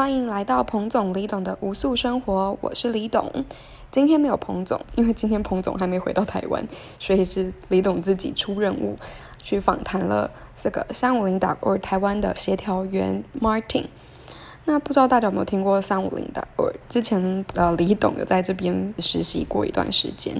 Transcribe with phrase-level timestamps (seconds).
[0.00, 3.30] 欢迎来到彭总李董的无宿生活，我是李董。
[3.90, 6.66] 今天没有彭总，因为今天彭总还没回到台湾，
[6.98, 8.96] 所以是李董自己出任务，
[9.42, 10.30] 去访谈了
[10.62, 13.84] 这个三五零打 or 台湾的协调员 Martin。
[14.64, 16.72] 那不知道大家有没有听过三五零打 or？
[16.88, 20.34] 之前呃李董有在这边实习过一段时间。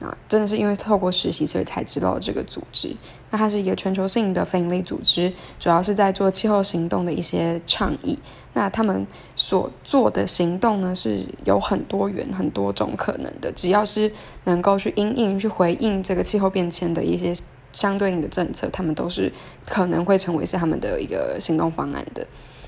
[0.00, 2.96] 那真的是因为透过实习，所以才知道这个组织。
[3.34, 8.16] 那它是一个全球性的非营利组织，主要是在做气候行动的一些倡议。
[8.52, 13.50] 那他们所做的行动呢，是有很多元、很多种可能的。
[13.50, 14.08] 只要是
[14.44, 17.34] 能够去应应、去回应这个气候变迁的一些
[17.72, 19.32] 相对应的政策，他们都是
[19.66, 22.24] 可能会成为是他们的一个行动方案的。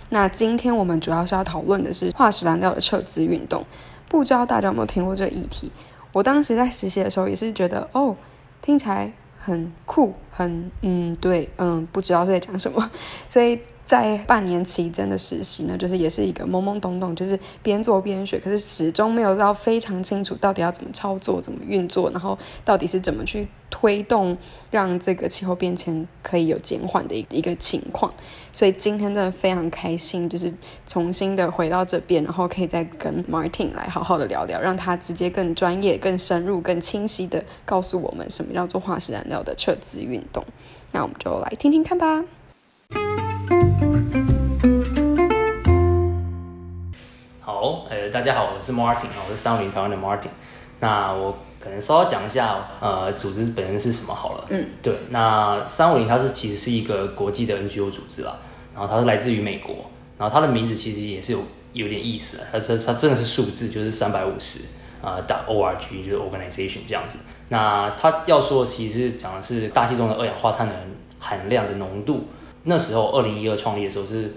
[0.08, 3.64] 那今天我们主要是要讨论的是化石燃料的撤资运动。
[4.08, 5.70] 不知道大家有没有听过这个议题？
[6.10, 8.16] 我当时在实习的时候也是觉得，哦，
[8.60, 9.12] 听起来
[9.46, 12.90] 很酷，很嗯，对，嗯，不知道在讲什么，
[13.30, 13.56] 所以。
[13.86, 24.36] 在半年期间的实习呢，就是也是一个懵懵懂懂，就是边做边学，可是始终没有到非常清楚到底要怎么操作、怎么运作，然后到底是怎么去推动，
[24.72, 28.12] 让这个气候变迁可以有减缓的一一个情况。
[28.52, 30.52] 所以今天真的非常开心，就是
[30.88, 40.44] 重新的回到这边，然后可以再跟 Martin 来好好的聊聊，让他直接更专业、更深入、更清晰的告诉我们什么叫做化石燃料的撤资运动。
[40.90, 42.24] 那我们就来听听看吧。
[47.40, 50.28] 好，呃，大家好，我是 Martin 啊，我是三五零台湾的 Martin。
[50.80, 54.44] 那我可能稍微讲一下，呃，组织本身是什么好了。
[54.50, 58.36] 嗯，对，那三五零它是其实是一个国际的 NGO 组织啦，
[58.74, 61.40] 然后它是来自于美国，然后它的名字其实也是有
[61.72, 64.60] 有点意思，它这它真的是数字，就是三百五十
[65.02, 67.18] 啊，打 org 就是 organization 这样子。
[67.48, 70.74] 那它要说其实讲的是大气中的二氧化碳的
[71.18, 72.28] 含量的浓度。
[72.66, 74.32] 那时候二零一二创立的时候是。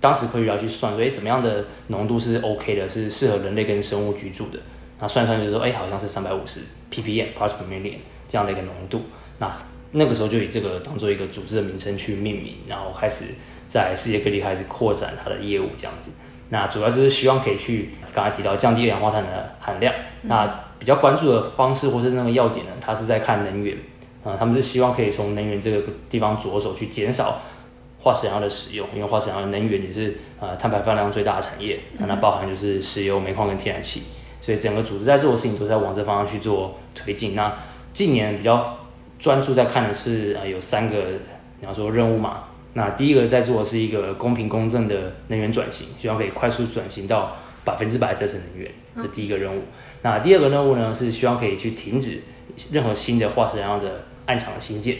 [0.00, 4.58] 当时科学家去算，说，哎，怎么样的浓度是 OK 的，是适合人类跟生物居住的？
[5.00, 7.96] 那算一算就是说，哎，好像是三百五十 ppm parts per million
[8.28, 9.02] 这样的一个浓度。
[9.40, 9.50] 那
[9.90, 13.24] 那个时候就以这个当做一个组织的名称去命名，然后开始
[13.66, 16.12] 在世界各地开始扩展它的业务这样子。
[16.50, 19.92] 那主要就是希望可以去刚才提到降低二氧化碳的含量。
[20.22, 20.46] 那
[20.78, 23.76] 比较关注的方式或是那个要点呢，它是在看能源
[24.22, 27.40] 啊，他们是希望可以从能源这个地方着手去减少。
[28.00, 34.02] 化石燃料的使用，因为化石燃料能源也是呃碳排放量最大的产业，那它包含就是石油、煤矿跟天然气，
[34.40, 37.34] 所以整个组织在做的事情都在往这方向去做推进。
[37.34, 37.52] 那
[37.92, 38.78] 近年比较
[39.18, 40.96] 专注在看的是呃有三个
[41.60, 42.44] 你要说任务嘛，
[42.74, 49.62] 那第一个在做的是一个公平公正的能源转型，希望可以快速转型到百分之百再生能源，这第一个任务。
[50.02, 52.22] 那第二个任务呢是希望可以去停止
[52.70, 54.96] 任何新的化石燃料的暗场的新建。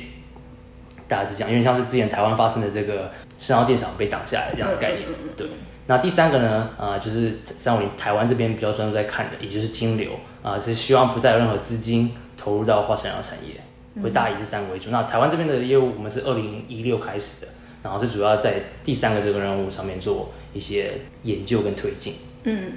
[1.08, 5.08] 大概是这样，因为像是之前台湾发生的这个深澳电厂被挡下来这样的概念。
[5.36, 5.48] 对，
[5.86, 14.90] 那第三个呢，啊，就是三五零台湾这边比较专注在看的，也就是金流啊，是希望不再有任何资金投入到化石燃料产业，会大以这三个为主。
[14.90, 17.48] 那台湾这边的业务，我们是二零一六开始的，
[17.82, 18.54] 然后是主要在
[18.84, 20.92] 第三个这个任务上面做一些
[21.22, 22.16] 研究跟推进。
[22.44, 22.72] 嗯，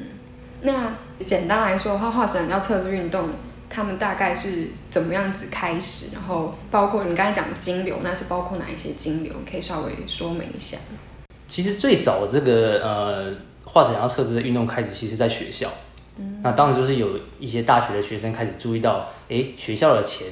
[0.61, 0.93] 那
[1.25, 3.29] 简单来说的话，化石燃料测试运动。
[3.73, 6.13] 他们大概是怎么样子开始？
[6.13, 9.33] 然后包括你刚才讲的金流，那是包括哪一些金流？
[9.49, 10.77] 可以稍微说明一下。
[11.47, 13.33] 其实最早这个呃
[13.63, 15.69] 化石燃料测试的运动开始，其实在学校。
[16.17, 16.41] 嗯。
[16.43, 20.27] 那当时就是有一些大学的学生开始注意到，哎，学校的钱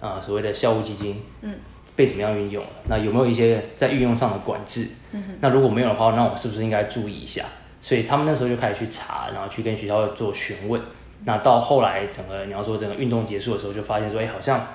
[0.00, 1.54] 啊，所谓的校务基金，嗯，
[1.96, 2.62] 被怎么样运用？
[2.88, 4.88] 那有没有一些在运用上的管制？
[5.12, 7.44] 嗯那如果没有的话，那我是不是应该注意一下？
[7.80, 10.80] 所以他们那时候就开始去查，然后去跟学校做询问。
[11.24, 14.66] 那到后来，整个你要说整个运动结束的时候，就发现说，哎，好像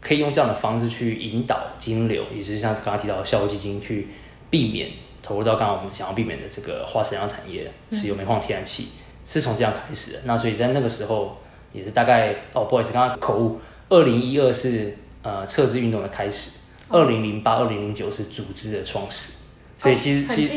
[0.00, 4.08] 可以用这样的方式去引导金流，也就是像刚刚提到的效益基金，去
[4.50, 4.90] 避免
[5.22, 8.88] 投入到刚刚我们想要避免的这个化石燃料产业，石油、煤矿、天然气，
[9.24, 10.18] 是从这样开始的。
[10.24, 11.38] 那所以在那个时候，
[11.72, 13.60] 也是大概哦，不好意思，刚刚口误，
[13.90, 16.58] 二零一二是呃测试运动的开始，
[16.88, 19.34] 二零零八、二零零九是组织的创始。
[19.80, 20.52] 所以其实其实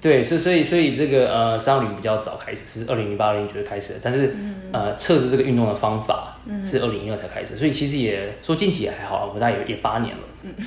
[0.00, 4.34] 对，所以所以所以这个呃三六零比较早开始，是二零零八、二零零九开始了，但是
[4.72, 10.22] 呃测试这个运动的方法是二零一二才开始，所以其实也说近期也还好，我们大概也也八年了，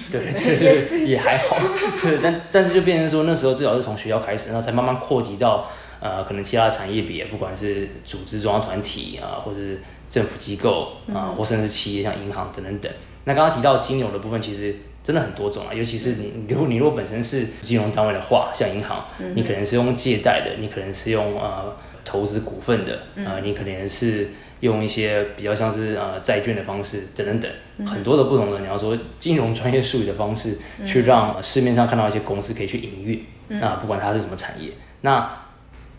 [0.09, 1.57] 对 对对，也还好，
[2.01, 5.69] 对，但但是就变成说那时候至少是从学校开始，然后才慢慢扩及到
[6.01, 12.91] 呃可能其他产业别，不管是组织、中央团体啊，或者是政府机构啊，或甚至企业像银行等等等。
[13.23, 14.75] 那刚刚提到金融的部分，其实。
[15.03, 19.03] 真的很多种啊，尤其是你，如果你如果本身是金融单位的话，像银行，
[19.33, 21.75] 你可能是用借贷的，你可能是用呃
[22.05, 34.69] 投资股份的，呃，你可能是用一些比较像是呃债券的方式等等等，很多的不同的你要说金融专业术语的方式，去让市面上看到一些公司可以去营运，那不管它是什么产业，
[35.01, 35.27] 那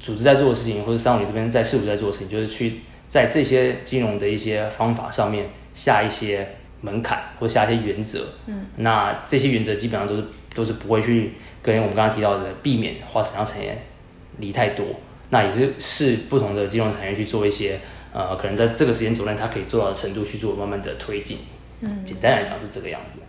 [0.02, 8.26] 组织在做的事情，或者三五零这边在事务在做的事情，就是去在这些金融的一些方法上面下一些门槛，或下一些原则。
[8.46, 13.80] 嗯，那这些原则基本上都是都是不会去跟我们刚刚提到的避免花闪耀产业
[14.38, 14.84] 离太多。
[15.30, 17.78] 那也是试不同的金融产业去做一些
[18.12, 21.38] 呃，可能在这个时间轴内它可以做到的程度去做慢慢的推进。
[21.80, 23.20] 嗯，简单来讲是这个样子。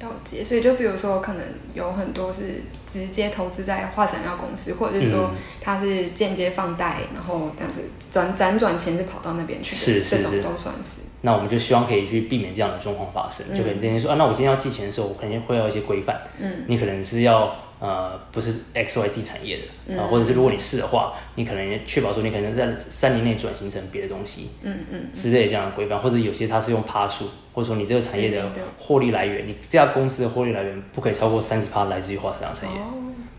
[0.00, 1.42] 了解，所以就比如说，可能
[1.74, 5.30] 有很多是直接投资在化闪药公司，或者是说
[5.60, 7.80] 他是间接放贷，然后这样子
[8.10, 11.02] 转辗转钱是跑到那边去的，这种都算是。
[11.22, 16.20] 那我们就希望可以去避免这样的状况发生，就可能今天说啊，那我今天要寄钱的时候，我肯定会要一些规范。
[16.38, 17.54] 嗯，你可能是要。
[17.80, 32.76] 呃，不是 X Y Z 产业的啊，或者是如果你是的话，你可能确保说你可能在三年内转型成别的东西，嗯嗯，之类这样的规范，或者有些它是用趴数，或者说你这个产业的获利来源，你这家公司的获利来源不可以超过三十趴来自于化石产业，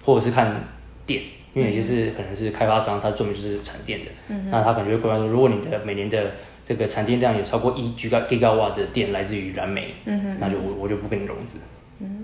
[0.04, 0.64] 或者是看
[1.06, 1.22] 电，
[1.54, 4.12] 因为有些是可能是开发商，他专门就是产电的，
[4.50, 6.32] 那他可能就会规范说，如果你的每年的
[6.64, 9.96] 这个产电量有超过一 G 瓦 G 瓦的电来自于燃煤，
[10.40, 11.58] 那就我我就不跟你融资。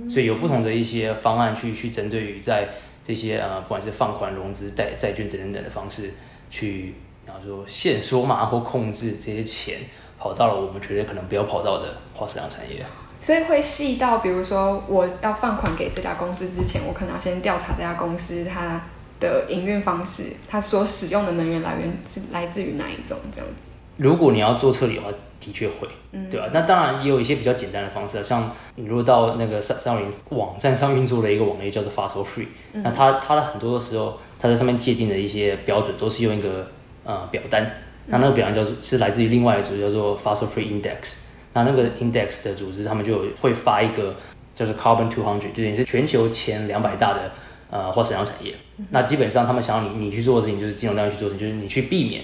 [0.09, 2.69] 所以有不同的一些方案去去针对于在
[3.03, 6.11] 这些呃不管是放款、融资、贷债券等等等的方式
[6.49, 6.93] 去，
[7.25, 9.79] 然后说限缩嘛或控制这些钱
[10.17, 12.85] 跑到了我们觉得可能不要跑到的化石量产业。
[13.19, 18.81] 所以会细到，比如说我要放款给这家公司之前，我可能要先调查这家公司它
[19.19, 23.71] 的营运方式，它所使用的能源来源是来自于哪一种这样子。
[23.97, 25.09] 如果你要做撤离的话。
[25.45, 26.49] 的确会，嗯对吧？
[26.51, 36.67] 那当然也有一些比较简单的方式，像你如果到那个三三六零网站上运作的一个网页叫做 Fossil Free，那它它的很多的时候，它在上面界定的一些标准都是用一个
[37.03, 37.69] 呃表单，
[38.07, 41.17] 那那个表单叫做是来自于另外一组叫做 Fossil Free Index，
[41.53, 44.15] 那那个 Index 的组织他们就会发一个
[44.55, 47.31] 叫做 Carbon Two Hundred，就等于是全球前两百大的
[47.69, 48.55] 呃化石燃料产业，
[48.89, 52.23] 那基本上他们想要你你去做的事情就是金融单位去做的，就是你去避免。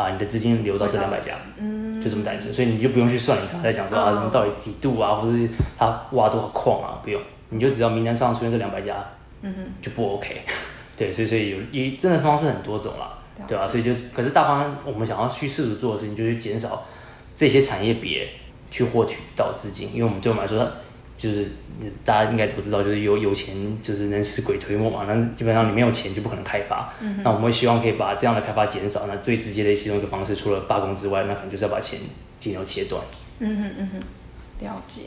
[0.00, 7.20] 啊，你的资金流到这两百家，嗯，就这么单纯，所以你就不用去算你刚才讲说啊，什么到底几度啊，或者是他挖多少矿啊，不用，
[7.50, 8.94] 你就只要名单上出现这两百家，
[9.42, 10.40] 嗯哼，就不 OK，
[10.96, 13.68] 对，所以所以有一真的方式很多种啦，对吧？
[13.68, 16.84] 所以就可是大方我们想要去试图做的事情，就是减少
[17.36, 18.28] 这些产业别
[18.70, 20.70] 去获取到资金，因为我们对我们来说。
[21.20, 21.44] 就是
[22.02, 25.04] 大家应该都知道，就是有有钱就是能使鬼推磨嘛。
[25.06, 26.90] 那基本上你没有钱就不可能开发。
[27.22, 29.06] 那我们会希望可以把这样的开发减少。
[29.06, 32.00] 那最直接的其中一个方式，除了罢工之外，那可能就是要把钱
[32.38, 33.04] 尽量切断。
[33.40, 35.02] 嗯哼嗯哼，了解。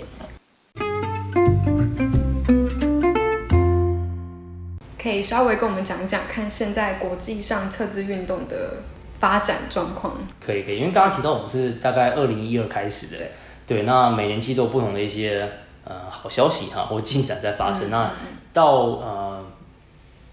[5.02, 8.84] 可以稍微跟我们讲讲，看现在国际上测资运动的
[9.20, 10.16] 发展状况。
[10.40, 13.18] 可以可以，因为刚刚提到我们是大概二零一二开始的，
[13.66, 15.50] 对，那每年期都有不同的一些。
[15.86, 17.90] 呃，好消息哈，或进展在发生。
[17.90, 18.12] 那
[18.54, 19.44] 到呃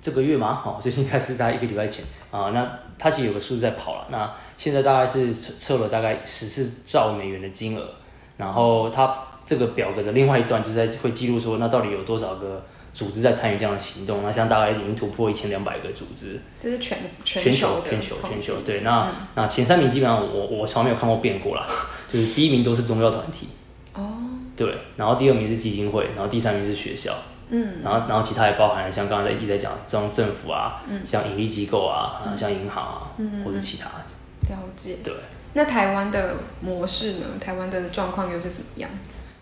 [0.01, 2.67] 这个月嘛，好，最近开始大概一个礼拜前啊，那
[2.99, 4.07] 它其实有个数字在跑了。
[4.11, 7.89] 那现在大概是测测了大概十四兆美元的金额，
[8.37, 9.13] 然后它
[9.45, 12.65] 这个表格的另外一段就在会记录说，那到底有多少个
[12.95, 14.23] 组织在参与这样的行动？
[14.23, 16.41] 那像大概已经突破一千两百个组织。
[16.63, 18.81] 这是全全球全球全球对。
[18.83, 21.67] 那那前三名基本上我我从来没有看过变过啦，
[22.09, 23.49] 就是第一名都是宗教团体。
[24.65, 24.67] 哦。
[24.67, 27.13] 对，然后第二名是基金会，然后第三名是学校，
[27.51, 33.87] 嗯，然后然后其他也包含了像刚才一直在讲这种政府啊，嗯，像盈利机构啊，像银行啊，嗯，或者其他。
[34.49, 34.99] 了解。
[35.03, 35.15] 对。
[35.53, 37.27] 那台湾的模式呢？
[37.41, 38.89] 台湾的状况又是怎么样？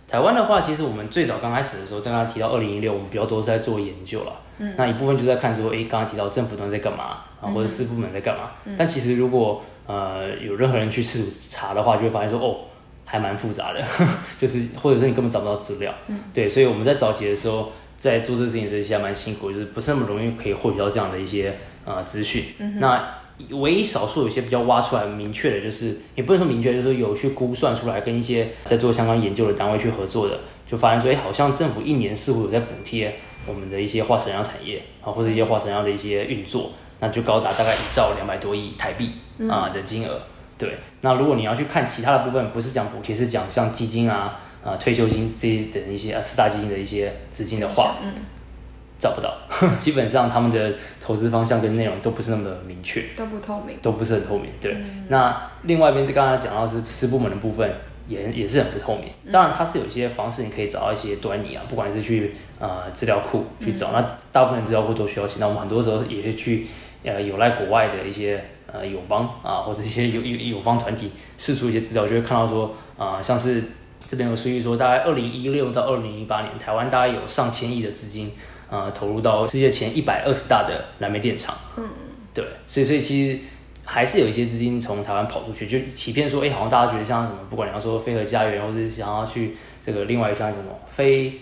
[0.07, 12.61] 台湾的话，其实我们最早刚开始的时候，在刚才提到二零一六，我们比较多是在做研究了，嗯，那一部分就在看说，哎，刚刚提到政府端在干嘛啊，或者四部门在干嘛，但其实如果呃有任何人去试图查的话，就会发现说，哦。
[13.11, 13.83] 还蛮复杂的，
[14.39, 15.91] 就是或者是你根本找不到资料，
[16.35, 22.45] 对，所以我们在早期的时候在做这个事情时其实还蛮辛苦，就是不是那么容易可以获取到这样的一些呃资讯。
[22.79, 23.15] 那
[23.51, 39.13] 唯一少数有些比较挖出来明确的，就是也不能说明确，就是有去估算出来跟一些在做相关研究的单位去合作的，就发现说，哎，好像政府一年似乎有在补贴我们的一些化石燃料产业啊，或者一些化石燃料的一些运作，那就高达大概一兆两百多亿台币
[39.49, 40.21] 啊的金额。
[40.59, 48.13] 对，那如果你要去看其他的部分，不是讲补贴，是讲像基金啊、啊退休金这些等一些呃四大基金的一些资金的话，嗯，
[48.99, 49.33] 找不到，
[49.79, 54.51] 基本上他们的投资方向跟内容都不是那么的明确，都不透明，都不是很透明。
[54.61, 57.73] 对，那另外一边刚才讲到是私部门的部分，
[58.09, 59.13] 也也是很不透明。
[59.33, 66.67] 当然，它是有一些方式你可以找到一些端倪啊，不管是去呃资料库去找，那大部分资料库都需要钱，那我们很多时候也是去
[67.05, 68.45] 呃有赖国外的一些。
[68.71, 73.63] 呃，友邦啊， 或者一些友友友方团体释出一些资料，就会看到说，啊，像是
[74.07, 78.31] 这边有数据说，大概二零一六到二零一八年，台湾大概有上千亿的资金
[78.71, 81.57] 呃投入到世界前一百二十大的燃煤电厂。
[81.77, 81.89] 嗯，
[82.35, 83.39] 对，所以所以其实
[83.85, 91.41] 还是有一些资金从台湾跑出去，就欺骗说，哎，好像大家觉得像什么，不管你要说飞核家园，或者是想要去这个另外像什么飞。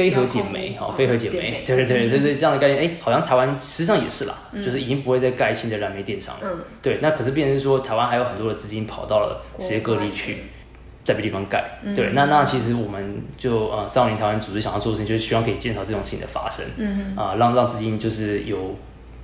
[0.00, 6.48] 非核减煤，好，非核减煤，对对对，所以这样的概念，哎，好像台湾实际上也是啦，就是已经不会再盖新的燃煤电厂了。
[6.50, 10.38] 嗯，对，那可是变成是说，台湾还有很多的资金跑到了世界各地去，
[11.04, 11.80] 在别地方盖。
[11.94, 16.64] 对，那那其实我们就呃，少年台湾组织想要做的事情，就是希望可以减少这种事情的发生。
[16.78, 18.74] 嗯啊，让让资金就是有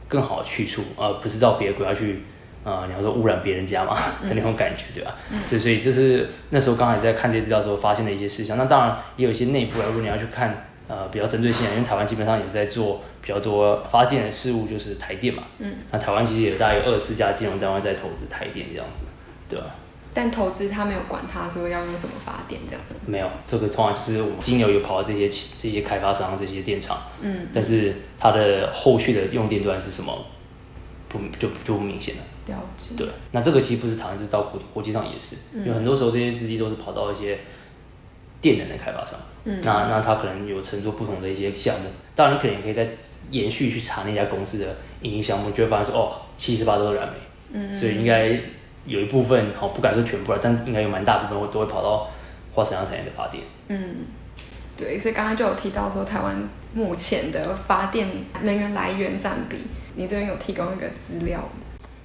[0.06, 2.22] 更好的去处，而不是到别的国家去。
[2.66, 3.94] 啊，你要说污染别人家嘛，
[4.24, 5.14] 的 那种感觉，对吧？
[5.44, 8.58] 所以，所以这是那时候刚才在看这些资料时候发现的一些事项。
[8.58, 15.44] 那当然也有一些内部，如果你要去看，呃，比较针对性的，因为台湾基本上也在做比较多发电的事物，就是台电嘛。
[15.58, 15.74] 嗯。
[15.92, 19.06] 那台湾其实也大概有二十四家金融单位在投资台电这样子，
[19.48, 19.66] 对吧？
[20.12, 22.80] 但投资他没有管他说要用什么发电这样。
[23.04, 26.98] 没有，这个通常就是我们金牛有跑到这些这些开发商这些电厂。
[27.20, 27.46] 嗯。
[27.52, 30.24] 但是它的后续的用电端是什么，
[31.08, 32.22] 不就就不明显了。
[32.96, 37.38] 对，那这个其实不是台湾，是到国国际上也是，因为很多时候这些资金都是跑到一些
[38.40, 42.88] 电能的开发商，嗯，那那他可能有承做不同的一些项目，当然你可能也可以再
[43.30, 47.14] 延续去查那家公司的营运项目，就会发现说哦，七十八都是燃煤，
[47.52, 48.28] 嗯，所以应该
[48.84, 52.08] 有一部分，好不敢说全部了，但应该有蛮大部分会都会跑到
[52.54, 54.06] 化石能产业的发电，嗯，
[54.76, 58.08] 对，所以刚刚就有提到说台湾目前的发电
[58.42, 59.56] 能源来源占比，
[59.96, 61.50] 你这边有提供一个资料。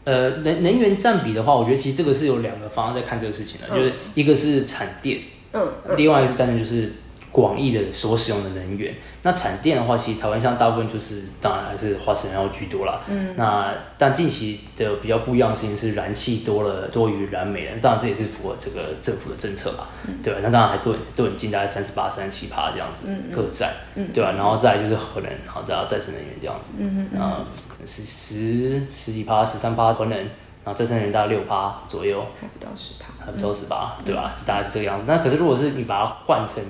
[0.03, 5.19] 呃，能能源占比的话，我觉得其实这个是有两个方向在看这个事情的，就是一个是产电，
[5.53, 6.93] 嗯，另外一个是单纯就是。
[7.31, 12.99] 广义的所使用的能源，那产电的话，其实台湾像大部分就是当然还是化石燃料居多啦。
[13.07, 19.87] 嗯，那但近期的比较不一样的事情是燃气多了多于燃煤了，当然这也是符合这个政府的政策吧。
[20.05, 20.39] 嗯，对吧？
[20.43, 24.33] 那当然还都都很近，大概三十八、三十七趴这样子各占，嗯，对吧？
[24.33, 34.33] 然后再就是核能，然后再再生能源这样子，嗯嗯，啊，可能是十十几趴、十三趴核能，然后再生能源大概六趴左右，还不到十趴，还不到十八，对吧？
[34.45, 35.05] 大概是这个样子。
[35.07, 36.61] 那可是如果是你把它换成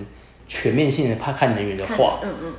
[0.53, 2.53] 全面性的怕看能源的话，嗯嗯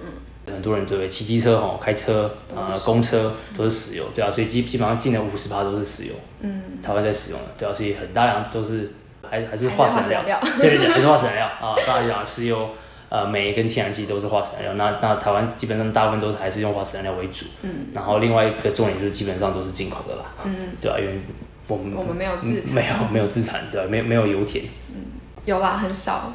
[0.46, 8.92] 嗯，很多人对骑机车哈、开车啊、公车都是石油，对啊，所以基基本上进了五十趴都是石油，嗯，台湾在使用的，对啊，所以很大量都是
[9.28, 11.46] 还还是化石燃料， 对对对，还是化石燃料。
[11.46, 12.70] 啊，大家讲石油、
[13.10, 21.20] 呃煤跟天然气都是化石燃料，那那台湾基本上大部分都是还是用化石燃料为主，嗯，然后另外一个重点就是基本上都是进口的啦，嗯，对啊，因为
[21.68, 25.12] 我们我们没有自没有没有自产，对，没没有油田，嗯，
[25.44, 26.32] 有啦，很少。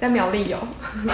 [0.00, 0.56] 在苗栗有，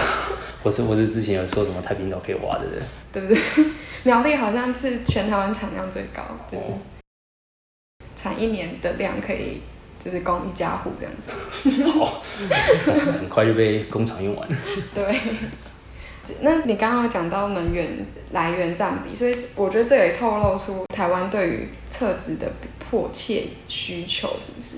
[0.62, 2.80] 我是我是之前有说什么太平岛可以挖的人，
[3.12, 3.40] 对不对？
[4.04, 6.64] 苗栗好像是全台湾产量最高，就是
[8.16, 9.60] 产一年的量可以
[9.98, 11.82] 就是供一家户这样子。
[11.90, 12.22] 好，
[13.18, 14.56] 很快就被工厂用完了。
[14.94, 15.20] 对，
[16.40, 24.76] 那你刚刚讲到能源来源占比，所以我觉得这也透露出台湾对于厕纸的迫切需求，是不是？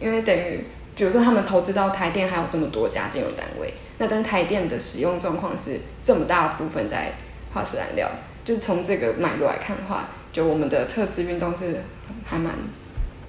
[0.00, 0.64] 因为等于。
[0.94, 7.12] 比如说，他们投资到台电还有这么多家金融单位，那但是台电的使用状况是这么大部分在
[7.54, 8.10] 化石燃料，
[8.44, 11.82] 就是从这个脉络来看的话，就我们的撤资运动是
[12.24, 12.54] 还蛮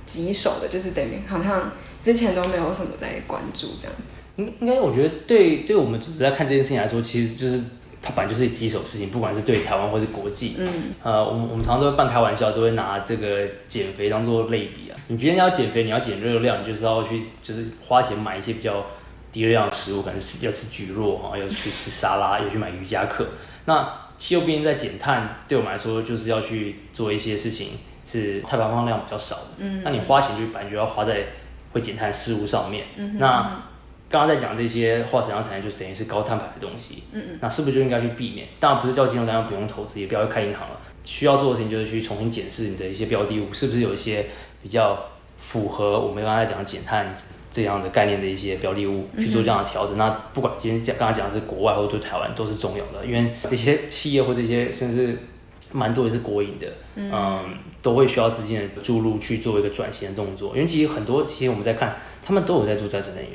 [0.05, 4.17] 棘手的，就是等于好像之前都没有什么在关注这样子。
[4.37, 7.61] 应应该，我觉得对对我们组织在看这件事情来说，其实就是。
[8.01, 10.55] 它本来就是棘手事情，不管是对台湾或是国际。
[10.57, 10.67] 嗯。
[11.03, 14.97] 呃，我们我们常常都会半开玩笑，都会拿这个减肥当做类比啊。
[15.07, 18.83] 你今天要减肥，你要减热量，你就是要去就是花钱买一些比较
[19.31, 23.27] 低热量的食物，可能是要吃菊肉哈，要去吃沙拉，要去买瑜伽课。
[23.65, 27.69] 那气候变迁在减碳，对我们来说就是要去做一些事情，
[28.05, 29.41] 是碳排放量比较少的。
[29.59, 29.81] 嗯。
[29.83, 31.27] 那你花钱就本来就要花在
[31.71, 32.87] 会减碳事物上面。
[32.95, 33.17] 嗯。
[33.19, 33.63] 那。
[34.11, 37.03] 刚刚在讲这些化石燃料产业，就是等于是高碳排的东西。
[37.13, 37.39] 嗯嗯。
[37.41, 38.45] 那是不是就应该去避免？
[38.59, 40.77] 当然不是叫金融单位不用投资，也不要去开银行了。
[41.03, 44.25] 需要做的事情就是去重新检视你的一些标的物，是不是有一些
[44.61, 44.99] 比较
[45.37, 47.15] 符合我们刚才讲减碳
[47.49, 49.97] 这样的概念的一些标的物去做这样的调整。
[49.97, 55.17] 那不管今天讲刚才讲的是国外或者对台湾都是重要的，因为这些企业或这些甚至
[55.71, 57.39] 蛮多也是国营的，嗯，
[57.81, 60.53] 都会需要资金的注入去做一个转型的动作。
[60.53, 63.31] 因为其实很多其实我们在看，他们都有在做再生能源。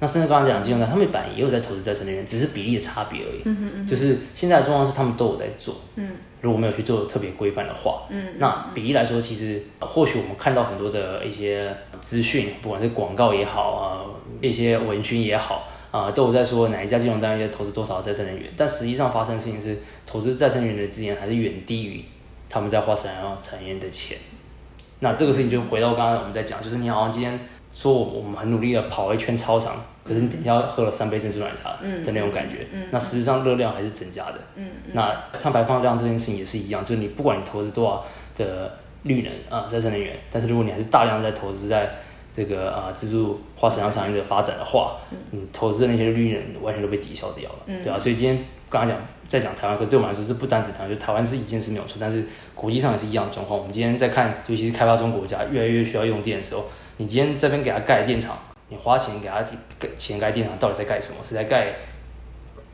[0.00, 3.42] 那甚至刚刚讲金融他们本来也有在投资再生能源，只是比例的差别而已。
[3.44, 5.76] 嗯嗯就是现在的状况是他们都有在做。
[5.96, 6.10] 嗯。
[6.40, 14.00] 如果没有去做特别规范的话，嗯，那比例来说，其实或许我们看到很多的一些资讯，不管是广告也好啊，
[14.40, 18.50] 一些文宣也好啊，都有在说哪一家金融单位在投资多少再生能源。
[18.56, 19.76] 但实际上发生的事情是，
[20.06, 22.02] 投资再生能源的资源还是远低于
[22.48, 24.16] 他们在花石燃料产业的钱。
[25.00, 27.38] 那这个事情就回到刚刚我们在讲，就是你好像今天。
[27.72, 34.40] 说我们很努力的跑一圈操场，可是你等一下喝了三杯珍珠奶茶的那种感觉，那实际上热量还是增加的。
[34.92, 38.04] 那碳排放量这件事情也是一样，就是你不管你投资多少
[38.36, 41.90] 的绿能啊再生能源，但是如果你还是大量在投资在
[42.34, 44.96] 这个啊自助化石能产业的发展的话，
[45.30, 47.98] 你投资的那些绿能完全都被抵消掉了，对吧？
[47.98, 52.24] 所以今天刚刚讲在讲台湾，可对我们来说是不单指台湾，就台湾是一件事没有错，但是
[52.54, 53.58] 国际上也是一样的状况。
[53.58, 56.64] 我们今天在看，尤其是开发中国家越来越需要用电的时候，
[57.00, 58.38] 你今天这边给他盖电厂，
[58.68, 59.42] 你花钱给他
[59.78, 61.16] 盖钱盖电厂，到底在盖什么？
[61.24, 61.76] 是在盖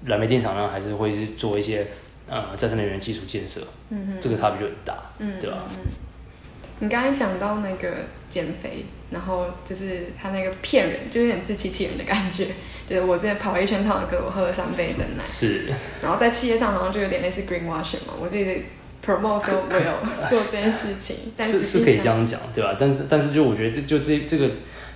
[0.04, 1.87] 燃煤电厂呢，还是会是做一些
[2.28, 3.61] 呃再生能源基础建设？
[3.90, 5.59] 嗯哼，这个差别就很大，嗯，对吧？
[6.80, 7.88] 你刚才讲到那个
[8.28, 12.49] 减肥，然后就是他那个骗人，就有点自欺欺人的感觉。
[12.90, 15.23] 就是我之前跑了一圈套的歌，我喝了三杯的奶。
[15.25, 15.73] 是。
[16.02, 18.64] 然后在企业上好像就有点类似 greenwashing 嘛，我自己
[19.07, 21.33] promote 说我有做这件事情。
[21.37, 22.77] 但是是可以这样讲，对吧？
[22.79, 24.51] 但是但是就我觉得这就这这个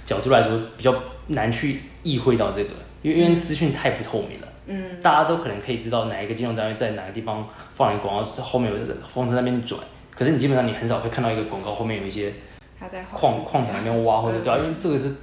[0.05, 0.95] 角度来说比较
[1.29, 2.71] 难去意会到这个，
[3.03, 4.49] 因为因为资讯太不透明了。
[4.67, 5.01] 嗯。
[5.01, 9.81] 大家都可能可以知道哪一个金融单位在哪个地方放一个广告，后面有风车那边转。
[10.15, 12.33] 可是你基本上你很少会看到一个广告后面有一些
[13.13, 15.15] 矿矿场那边挖或者对啊，因为这个是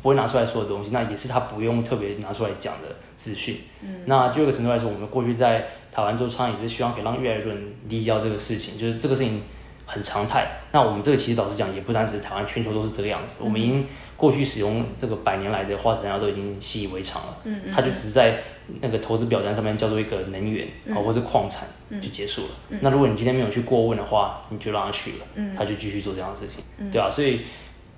[0.00, 3.58] 不会拿出来说的东西，那也是他不用特别拿出来讲的资讯。
[3.82, 9.42] 嗯，那就一个程度来说，我们过去在台湾做倡议是希望可以让越来越多人理解到这个事情，就是这个事情
[9.86, 10.46] 很常态。
[10.72, 13.36] 那我们这个其实老实讲，也不单是台湾，全球都是这个样子。
[13.40, 17.38] 我们已经过去使用这个百年来的化石燃料都已经习以为常了。
[17.44, 18.42] 嗯嗯，它就只是在。
[18.82, 21.66] 那个投资表单上面叫做一个能源啊，或是矿产
[22.02, 22.48] 就结束了。
[22.82, 27.08] 那如果你今天没有去过问的话，你就让他去了，他就继续做这样的事情，对吧？
[27.10, 27.40] 所以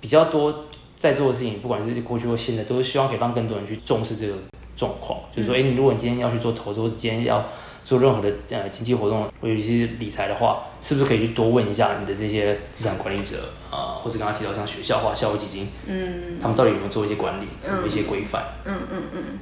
[0.00, 0.66] 比较多
[0.96, 4.34] 在做的事情，不管是过去或现在，都是希望可以让更多人去重视这个
[4.76, 5.18] 状况。
[5.34, 7.44] 就是说，哎，你如果你今天要去做投资，或今天要
[7.84, 18.44] 做任何的呃经济活动，尤其是理财的话，是不是可以去多问一下你的这些资产管理者啊，或者刚刚提到像学校化校务基金，嗯，他们到底有没有做一些管理，有一些规范？
[18.64, 19.38] 嗯嗯嗯。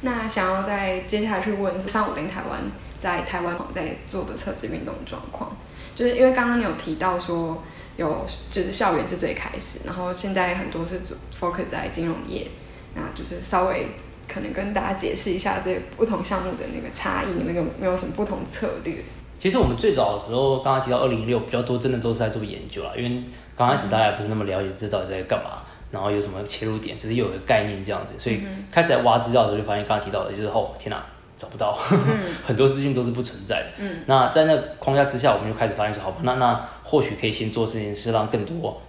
[0.00, 2.60] 那想要再接下来去问三五零台湾
[3.00, 5.56] 在台湾在做的测试运动状况，
[5.96, 7.62] 就是因为刚刚你有提到说
[7.96, 11.00] 有就是校园是最开始，然后现在很多是
[11.38, 12.46] focus 在金融业，
[12.94, 13.86] 那就是稍微
[14.26, 18.96] 可能跟大家解释一下这不同项目的那个差异，你们有没有什么不同策略？
[19.38, 22.92] 其实我们最早的时候，刚刚提到二零一六比较多，真的都是在做研究啦。
[22.96, 23.22] 因为
[23.56, 28.40] 刚开始大家也不是那么了解这到底在干嘛，然后有什么切入点，只是有个概念这样子，所以
[28.72, 31.04] 开始在挖资料的时候，就发现刚刚提到的就是哦，天哪，
[31.44, 31.76] 找不到，
[32.46, 33.66] 很多资讯都是不存在的。
[33.78, 38.80] 嗯，那在那框架之下，我们就开始发现说，好吧，那那或许可以先做这件事，让更多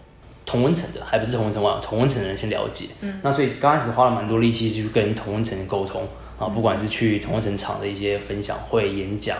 [0.46, 2.88] 同温层的，还不是同温层网，同温层的人先了解。
[3.02, 6.08] 嗯，那所以刚开始花了蛮多力气去跟同温层沟通
[6.40, 9.38] 啊，不管是去同温层场的一些分享会、演讲。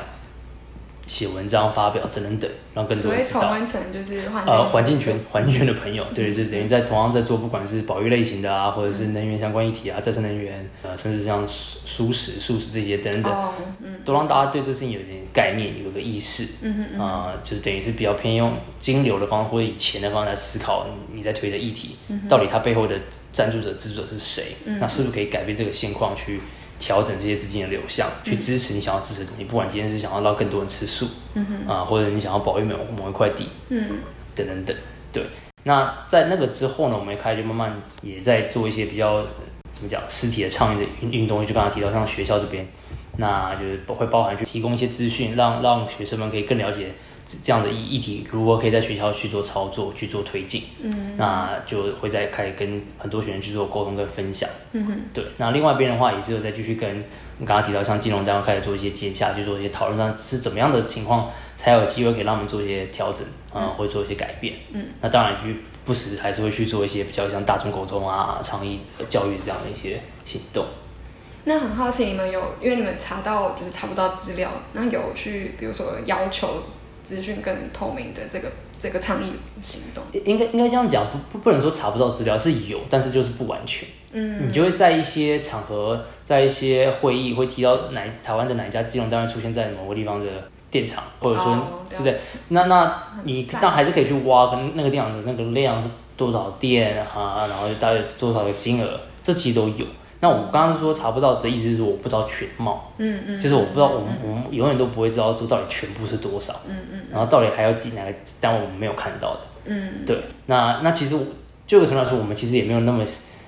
[1.06, 3.56] 写文章发表等等等，让更多人知道。
[3.94, 13.34] 就是呃环境圈环境圈的朋友，对，就等于在同样在做，不管是保育类型的啊，或者是能源相关议题啊，再生能源，呃，甚至像素食、素食这些等等，
[14.04, 16.48] 都让大家对这事情有点概念，有个意识。
[16.62, 23.00] 嗯嗯啊，就是等于是比较偏用金流的方式或者以钱的方式来思考你在推的议题，到底它背后的
[23.32, 24.44] 赞助者、资助者是谁？
[24.80, 26.42] 那是不是可以改变这个现况去？
[26.78, 29.46] 调整这些资金的流向，去支持你想要支持的东西。
[29.46, 34.00] 不管今天是想要让更多人吃素，嗯哼啊，或者你想要保育某某一块地，嗯，
[34.36, 34.76] 等等等。
[35.12, 35.24] 对，
[35.64, 39.26] 那在那个之后呢，我们开始就慢慢也在做一些比较
[39.72, 41.46] 怎么讲实体的倡议的运运动。
[41.46, 42.68] 就刚才提到像学校这边，
[43.18, 46.94] 那就是会包含去提供一些资讯，让让学生们可以更了解。
[47.26, 55.26] 这样的议议题如何可以在学校去做操作、去做推进，嗯，那就会再开始跟很多学生去做沟通跟分享，嗯哼，对。
[55.38, 57.00] 那另外一边的话，也是有在继续跟
[57.40, 64.86] 你刚刚提到像金融单位开始做一些接洽，去做一些讨论，上是怎么样的情况才有机会可以让我们做一些调整啊，或者做一些改变，嗯。
[65.02, 65.50] 那当然就
[65.84, 70.64] 不时还是会去做一些比较像大众沟通啊、倡议、教育这样的一些行动。
[71.46, 76.62] 那很好奇，你们有因为你们查到就是查不到资料，那有去比如说要求。
[77.06, 83.88] 资讯更透明的这个这个倡议行动，应该应该这样讲，不不不能说查不到资料是有，但是就是不完全。
[84.12, 90.26] 嗯，你就会在一些场合，在一些会议会提到哪台湾的哪一家金融单位出现在某个地方的
[90.72, 92.18] 电厂，或者说之类。
[92.50, 95.88] 那那你但还是可以去挖，可能那个电厂的那个量是
[96.18, 99.86] 多少电啊，然后大概多少个金额，这其实都有。
[100.22, 111.18] 那我刚刚说查不到的意思是说我不知道全貌，嗯嗯，就是我不知道我们我们永远都不会知道说到底全部是多少，嗯嗯，然后到底还要几哪个单位我们没有看到的，嗯，对，那那其实
[111.68, 113.04] 就个程度来说，我们其实也没有那么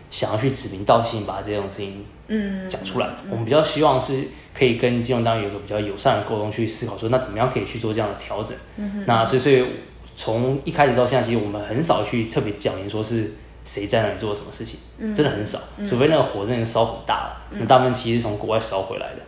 [0.10, 3.08] 想要去指名道姓把这种事情嗯讲出来。
[3.30, 8.56] 我们比较希望是可以跟金融单位有个比较友善的沟通，去思考说那怎么样可以去做这样的调整。
[9.06, 9.66] 那所以所以
[10.16, 13.34] 从一开始到现在，其实我们很少去特别讲明说是
[13.68, 14.80] 谁在那里做了什么事情，
[15.14, 15.60] 真的很少。
[15.88, 19.22] 除非那个火真的烧很大了，那大部分其实是从国外烧回来的，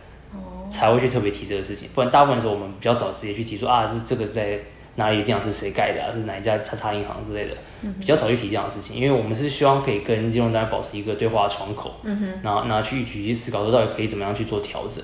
[0.68, 1.88] 才会去特别提这个事情。
[1.94, 4.58] 不然大部分的时候我们比较少直接去提说啊是这个在。
[4.96, 6.10] 哪里电脑是谁盖的啊？
[6.12, 7.56] 是哪一家叉叉银行之类的？
[7.98, 11.94] 比较少去提这样的事情，因为我们是希望可以跟金融单位保持一个对话的窗口，
[12.42, 15.02] 然后拿去去思考说到底可以怎么样去做调整。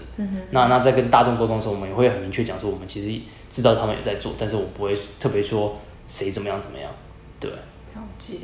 [0.51, 6.91] 那那在跟大众沟通的时候，我们也会很明确讲说，我们其实知道他们也在做，但是我不会特别说谁怎么样怎么样。
[7.39, 7.49] 对，
[7.95, 8.35] 了解。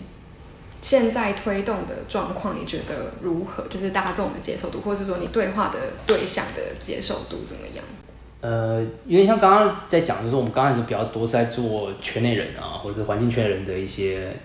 [0.82, 3.64] 现在推动的状况，你觉得如何？
[3.70, 7.84] 就是大众的接受度，或是说你对话的对象的接受度怎么样？
[8.40, 14.36] 呃，有点像刚刚在讲，就是我们刚开始比较多是在做圈内人啊，或者是环境圈人的一些，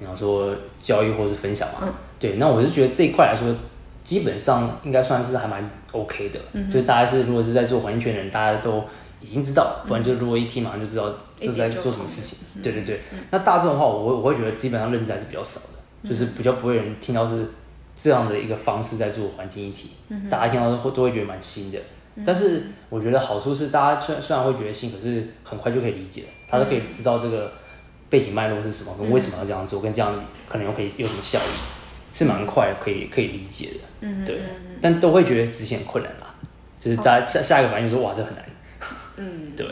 [0.00, 1.80] 比方说教育或是分享嘛。
[1.82, 1.92] 嗯。
[2.18, 3.54] 对，那我是觉得这一块来说，
[4.02, 6.40] 基本上应该算是还蛮 OK 的。
[6.54, 6.70] 嗯。
[6.70, 8.82] 就是大家是如果是在做环境圈人，大家都
[9.20, 12.38] 已经知道，不然就如果一听马上就知道是在做什么事情。
[12.62, 13.02] 对对对。
[13.30, 15.66] 那大众的话，我我会觉得基本上认知还是比较少的，
[16.04, 17.46] 就是比较不会有人听到是
[17.94, 19.90] 这样的一个方式在做环境一体。
[20.08, 20.28] 嗯。
[20.28, 21.78] 大家听到都会都会觉得蛮新的。
[22.26, 27.50] 但是我觉得好处是，大家虽然虽然会觉得新，可是很快就可以理解，他都可以知道这个
[28.10, 33.80] 背景脉络是什么，跟为什么要这样做，跟这样可能又可以有什么效益，是蛮快可以可以理解的。
[34.00, 34.40] 嗯，对。
[34.82, 36.34] 但都会觉得执行很困难啦，
[36.78, 38.44] 就是大家下下一个反应说，哇，这很难。
[39.16, 39.66] 嗯，对。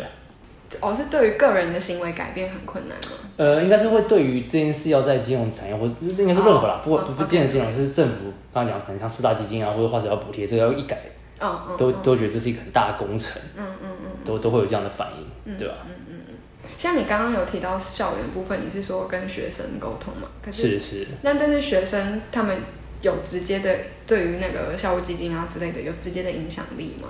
[0.81, 3.17] 哦，是对于个人的行为改变很困难吗？
[3.37, 10.99] 呃，应该是会对于这件事要在金融产业或应该是任何啦，不不不见得金融，是政府刚刚讲可能像四大基金啊，或者或者要补贴，这个要一改。
[11.79, 15.75] 都都觉得这是一个很大的工程，嗯嗯嗯，都都会有这样的反应，对吧？
[15.87, 16.35] 嗯嗯嗯。
[16.77, 20.29] 像你刚刚有提到校园部分，你是说跟学生沟通嘛？
[20.53, 21.07] 是是。
[21.23, 22.59] 那但是学生他们
[23.01, 23.75] 有直接的
[24.07, 27.09] 对于那个校务基金啊之类的有直接的影响力吗？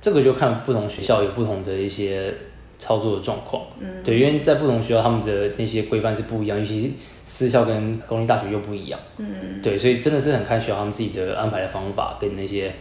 [0.00, 2.34] 这个就看不同学校有不同的一些
[2.82, 12.72] 操作的状况，嗯，对，因为在不同学校他们的那些规范是不一样，尤其私校跟公立大学又不一样，嗯，对，所以真的是很看学校他们自己的安排的方法跟那些。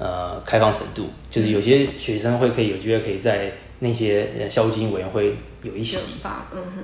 [0.00, 1.08] 呃，开放程度。
[1.28, 6.20] 就是有些学生会可以有机会可以在那些校务基金委员会有一席，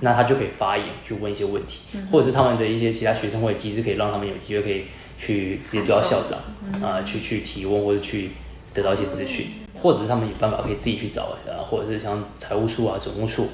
[0.01, 6.41] 那他就可以发言去问一些问题，或者是他们的一些其他学生会机制可以让他们有机会可以去直接对到校长
[6.83, 8.31] 啊，去去提问或者去
[8.75, 9.47] 得到一些资讯，
[9.85, 13.47] 或者是他们有办法可以自己去找啊，或者是像财务处啊、总务处，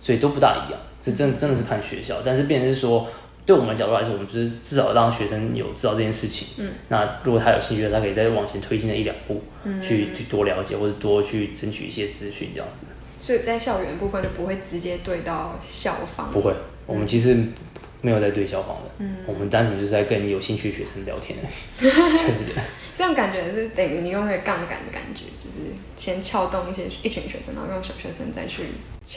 [0.00, 3.06] 所以都不大一样，这真真的是看学校，但是变成是说。
[3.46, 6.46] 对我们角度来说，我们就是至少让学生有知道这件事情。
[6.58, 12.84] 嗯，那如果他有兴趣，他可以再往前推进的一两步，嗯，去去多了解或者多去争取一些资讯，这样子。
[13.20, 16.30] 所以在校园部分就不会直接对到校方。
[16.30, 16.54] 不会，
[16.86, 17.36] 我们其实
[18.02, 18.90] 没有在对校方的。
[18.98, 21.36] 嗯，我们单纯就是在跟有兴趣的学生聊天。
[21.80, 22.62] 对对对。
[23.00, 28.64] 这样感觉是等于你用那个杠杆的感觉，就是先撬动一些一群学生，然后用小学生再去。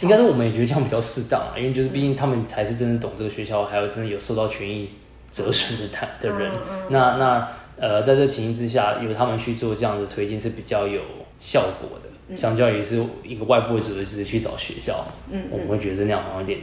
[0.04, 4.90] 应该是我们也觉得这样比较适当啊，因为就是毕竟他们才是真正懂这个学校，还有真的有受到权益
[5.30, 6.50] 折损的他的人。
[6.50, 6.84] 嗯。
[6.92, 11.02] 那那呃，在这情形之下，由他们去做这样的推进是比较有
[11.38, 16.60] 效果的，相较于是一个外部的组织去找学校，嗯，我们会觉得那样好像有点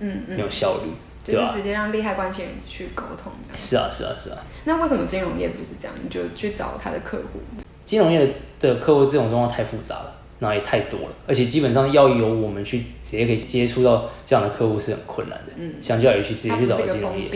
[0.00, 0.22] 嗯。
[0.26, 0.90] 没有效率，
[1.32, 1.52] 对吧？
[1.54, 3.56] 直接让利害关系人去沟通这样。
[3.56, 4.38] 是啊是啊是啊。
[4.64, 5.94] 那为什么金融业不是这样？
[6.02, 7.40] 你就去找他的客户？
[7.84, 10.12] 金融业的客户这种状况太复杂了。
[10.38, 15.52] 那也太多了，而且基本上要由我们去直接可以接触到这样的客户是很困难的。
[15.56, 17.30] 嗯，相较于去直接去找金融业。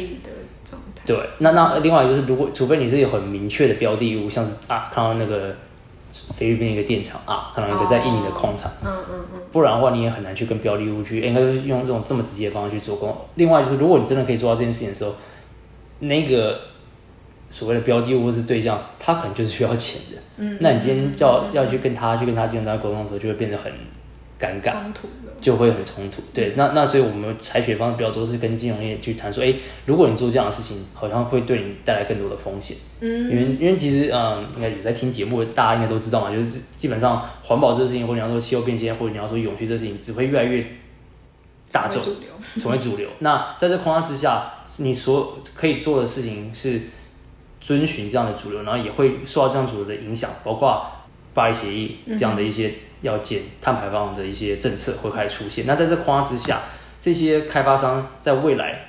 [1.06, 5.56] 对，那那另外就是，如果除非你是有很明确的标的物，像是啊看到那个
[6.34, 13.16] 菲律宾一个电厂啊，可能一个在印尼的矿场，嗯嗯嗯，不然的话你也很难去跟标的物去，应该是用这种这么直接的方式去做工。
[13.34, 15.14] 另外就是，如果你真的可以做到这件事情的时候，
[16.00, 16.60] 那个。
[17.52, 20.22] 所谓的标的物或是对象，他可能就是需要钱的。
[20.36, 23.72] 嗯，那你今天叫要去跟他去跟他进行单沟通的时候，就会变得很
[24.40, 24.72] 尴尬，
[25.40, 26.22] 就会很冲突。
[26.32, 32.76] 对，那那所以我们采取的方式比较多是跟金融业去谈说，哎，如果你做这样的事情，好像会对你带来更多的风险。
[33.00, 40.66] 嗯，因为因为其实嗯，应该有在听节目，大家应该都知道嘛，就是基本上环保这个事情，或者你要说气候变迁，或者你要说永续这事情，只会越来越
[41.70, 42.02] 大众
[42.60, 43.08] 成为主流。
[43.18, 46.80] 那在这框架之下，你所可以做的事情是。
[47.62, 50.82] 遵循这样的主流，然后也会受到这样主流的影响，包括
[51.34, 52.72] 巴黎协议这样的一些
[53.02, 55.66] 要减碳排放的一些政策会开始出现。
[55.66, 56.60] 那在这框架之下，
[57.00, 58.86] 这些开发商在未来，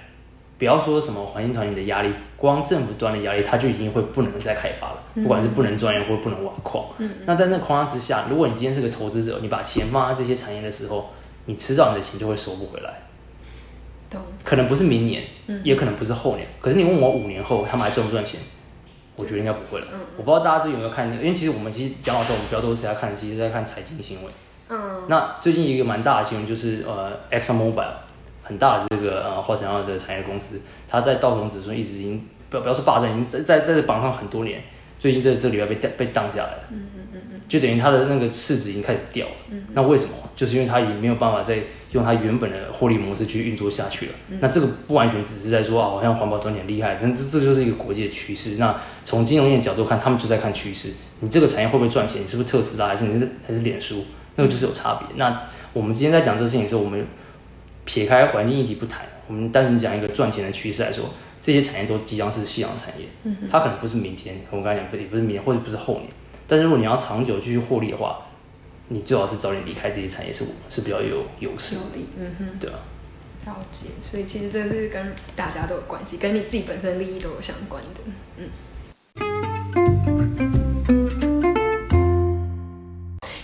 [0.58, 6.86] 不要说什么环境团体的压力，光政府端的压力，它就已经会不能再开发了，不管是不能钻研或不能挖矿。
[7.26, 11.10] 那在那框架之下，如果你今天是个投资者，你把钱放在这些产业的时候，
[11.46, 12.94] 你迟早你的钱就会收不回来。
[14.44, 15.24] 可能不是明年，
[15.64, 16.46] 也可能不是后年。
[16.60, 18.42] 可是你问我五年后他们还赚不赚钱？
[19.16, 19.88] 我觉得应该不会了。
[20.18, 24.32] 我不知道大家最近有没有看，因为其实我们其实讲老实话，我们比较多是在看，其实在看财经新闻。
[24.70, 25.04] 嗯。
[25.08, 27.86] 那最近一个蛮大的新闻就是呃，Exxon Mobil
[28.44, 34.64] 很大的这个呃化石燃料的产业公司，它在道琼指数一直已经不要不要说霸占，已经在在在这榜上很多年。
[35.02, 36.64] 最近这这里要被被荡下来了。
[36.70, 37.42] 嗯嗯嗯嗯。
[37.50, 39.34] 就等于它的那个市值已经开始掉了。
[39.50, 39.64] 嗯。
[39.74, 40.12] 那为什么？
[40.36, 41.58] 就是因为它已经没有办法再
[41.94, 44.12] 用它原本的获利模式去运作下去了。
[44.40, 48.58] 那这个不完全只是在说啊，好像环保团体很厉害，但这这就是一个国际的趋势。
[48.58, 50.94] 那从金融业角度看，他们就在看趋势。
[51.22, 52.22] 你这个产业会不会赚钱？
[52.22, 54.06] 你是不是特斯拉，还是你是还是脸书？
[54.36, 55.08] 那个就是有差别。
[55.18, 57.04] 那我们今天在讲这事情的时候，我们
[57.86, 63.08] 撇开环境议题不谈，我们单纯讲一个赚钱的趋势来说，这些产业都即将是夕阳产业。
[63.24, 66.06] 嗯它可能不是明天，我刚才讲不也不是明天，或者不是后年。
[66.48, 68.20] 但是如果你要长久继续获利的话，
[68.90, 71.78] 你最好是早点离开这些产业，是是比较有优势。
[72.18, 72.80] 嗯哼，对啊。
[73.48, 78.02] 了解，所以其实这是跟大家都有关系，跟你自己本身利益都有相关的。
[78.38, 78.48] 嗯。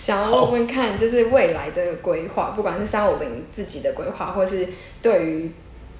[0.01, 4.67] 想要问问看，就是未来的规划，不管是三五零自己的规划，或是
[5.01, 5.51] 对于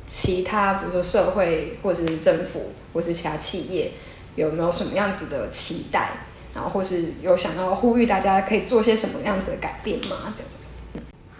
[0.07, 3.91] 其他，比如说社会，或者是政府，或是其他企业，
[4.37, 6.11] 有没有什么样子的期待？
[6.55, 10.33] 然后或是有想要呼吁大家可以做些什么样子的改变吗？
[10.33, 10.69] 这样子，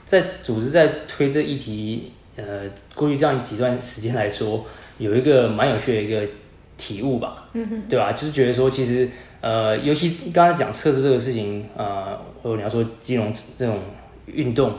[0.06, 4.66] 在组织在推这议题，呃，过去这样几段时间来说，
[4.98, 6.30] 有一个蛮有趣的一个
[6.78, 8.12] 体悟吧，嗯哼，对吧？
[8.12, 13.80] 就是觉得说，其实，呃，尤其刚才讲测试这个事情，呃，或者你要说金融这种
[14.26, 14.74] 运动，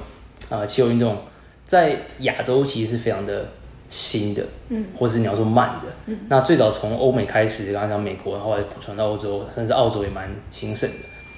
[0.50, 1.22] 呃，气候运动，
[1.64, 3.48] 在亚洲其实是非常的。
[3.90, 10.96] 新的，嗯，或者是你要说慢的，嗯，那最早从欧美开始，刚刚讲美国，后来普传到欧洲，甚至澳洲也蛮兴盛的。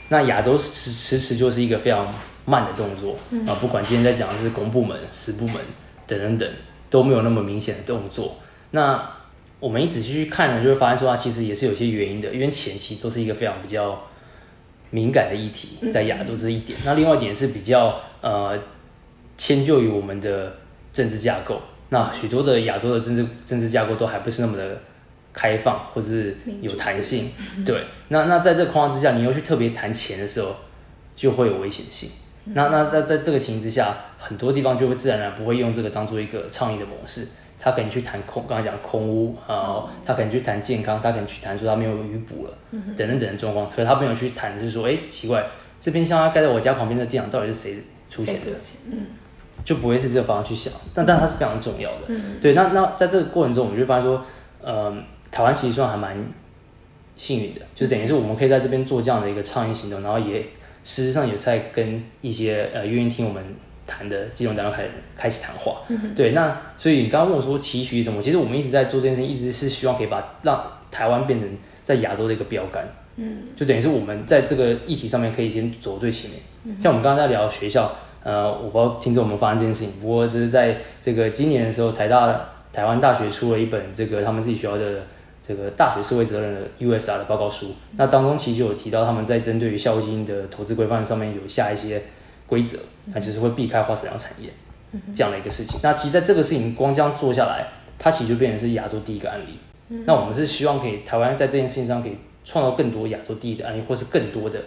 [0.09, 2.05] 那亚洲迟迟迟就是一个非常
[2.45, 5.57] 慢的动作，啊，不管今天在讲的是公部门、私部门
[6.07, 6.51] 等等等，
[6.91, 8.35] 都没有那么明显的动作。
[8.73, 9.01] 那
[9.61, 14.03] 我们一仔细去看呢，就会发现说它其实也是有些原因的，因为前期都是一个非常比较
[14.91, 16.77] 敏感的议题，在亚洲这一点。
[16.85, 18.59] 那另外一点是比较呃
[19.39, 20.53] 迁就于我们的
[20.93, 21.61] 政治架构。
[21.91, 24.81] 那许多的亚洲的政治政治架构都还不是那么的
[25.33, 27.31] 开放，或者是有弹性，
[27.65, 27.85] 对。
[28.09, 30.57] 那那在这个框架之下，你又去特别谈钱的时候，
[31.15, 32.11] 就会有危险性。
[32.45, 37.27] 那那在在这个情形之下，很多地方就会自然而然不会用这个当做一个倡议的模式。
[37.63, 42.53] 他可能去谈空，刚才讲空屋啊，他可能去谈健康，他可能去谈说他没有余补了，
[42.97, 43.69] 等等等的状况。
[43.69, 45.47] 可是他没有去谈是说，哎，奇怪，
[45.79, 47.77] 这边像他盖在我家旁边的电厂到底是谁
[48.09, 48.41] 出钱的？
[48.91, 49.07] 嗯。
[49.65, 52.07] 就不会是这个方向去想，但但它是非常重要的。
[52.09, 52.55] 嗯，对。
[52.55, 54.25] 那那在这个过程中，我们就发现说，
[54.63, 54.93] 呃，
[55.31, 56.17] 台湾其实算还蛮
[57.17, 60.41] 幸运的，就是等于是我们可以在这边做这样的一个倡议行动，然后也
[60.83, 63.45] 事实上也在跟一些呃愿意听我们
[63.87, 64.85] 谈的金融单位开
[65.17, 65.83] 开启谈话。
[65.89, 66.33] 嗯对。
[66.33, 68.23] 那所以你刚刚问我说期许什么？
[68.23, 71.49] 其实我们一直在做这件事情，一直是希望可以把让台湾变成
[71.85, 72.89] 在亚洲的一个标杆。
[73.17, 73.43] 嗯。
[73.55, 76.41] 就等于是我们在这个议题上面可以先走最前面。
[76.65, 76.77] 嗯。
[76.81, 77.95] 像我们刚刚在聊学校。
[78.23, 85.03] 呃，我不知道听众有没有发现这件事情，不过这是在这个今年的时候，台大台湾大学出了一本这个他们自己学校的
[85.47, 87.75] 这个大学社会责任的 USR 的报告书。
[87.97, 92.03] 那当中其实就有提到他们在针对于校金的投资规范上面有下一些
[92.47, 94.51] 规则，那就是会避开化石燃料产业
[95.15, 95.81] 这样的一个事情。
[95.83, 99.59] 那其实在这个事情光这样做下来，它其实就变成是亚洲第一个案例。
[100.05, 102.13] 那我们是希望可以台湾在这件事情上可以
[102.45, 104.61] 创造更多亚洲第一的案例，或是更多的。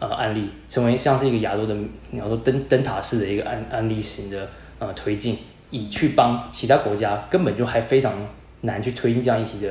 [0.00, 1.76] 呃，案例成为像是一个亚洲的，
[2.10, 5.36] 你要说灯灯塔式的一个案案例型的呃推进，
[5.70, 8.14] 以去帮其他国家根本就还非常
[8.62, 9.70] 难去推进这样议题的，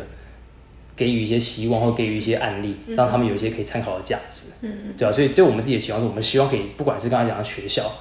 [0.95, 4.49] 给予一些希望或给予一些案例，让他们有一些可以参考的价值。
[4.61, 7.91] 嗯嗯，对啊，所以对我们自己的期望是，我们希望可以，不管是刚才讲的学校、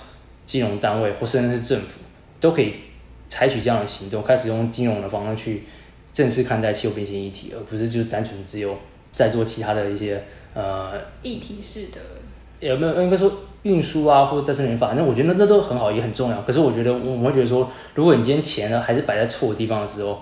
[0.45, 2.01] 金融单位或甚至是政府，
[2.41, 2.75] 都可以
[3.31, 5.63] 采取这样的行动，开始用金融的方式去
[6.13, 8.77] 正式看待气候变迁议题，而不是就是单纯只有
[9.13, 10.23] 在做其他的一些
[10.61, 12.01] 呃议题式的。
[12.61, 13.31] 有没有应该说
[13.63, 16.43] 运输啊，或者再生能源，反正我觉得那那都很好，也很重要。
[16.43, 20.19] 可是我觉得我我会觉得说，如果你今天钱呢还是摆在错的地方的时候，